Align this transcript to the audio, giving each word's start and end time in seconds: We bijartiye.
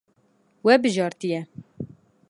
We 0.65 0.73
bijartiye. 0.83 1.39